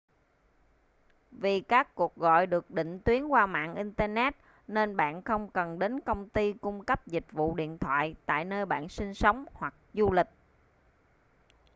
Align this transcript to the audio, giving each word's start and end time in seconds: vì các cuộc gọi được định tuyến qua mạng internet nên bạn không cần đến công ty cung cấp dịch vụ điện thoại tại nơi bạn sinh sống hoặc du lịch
vì 1.31 1.61
các 1.61 1.95
cuộc 1.95 2.15
gọi 2.15 2.47
được 2.47 2.71
định 2.71 2.99
tuyến 3.05 3.27
qua 3.27 3.45
mạng 3.45 3.75
internet 3.75 4.35
nên 4.67 4.97
bạn 4.97 5.21
không 5.21 5.51
cần 5.51 5.79
đến 5.79 5.99
công 5.99 6.29
ty 6.29 6.53
cung 6.53 6.83
cấp 6.85 7.07
dịch 7.07 7.31
vụ 7.31 7.55
điện 7.55 7.77
thoại 7.77 8.15
tại 8.25 8.45
nơi 8.45 8.65
bạn 8.65 8.89
sinh 8.89 9.13
sống 9.13 9.45
hoặc 9.53 9.73
du 9.93 10.11
lịch 10.11 10.27